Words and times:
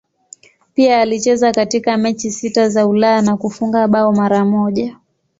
Pia 0.73 1.01
alicheza 1.01 1.51
katika 1.51 1.97
mechi 1.97 2.31
sita 2.31 2.69
za 2.69 2.87
Ulaya 2.87 3.21
na 3.21 3.37
kufunga 3.37 3.87
bao 3.87 4.11
mara 4.13 4.45
moja. 4.45 4.97